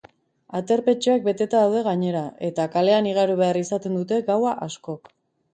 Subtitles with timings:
[0.59, 5.17] Aterpetxeak beteta daude gainera, eta kalean igaro behar izaten dute gaua askok.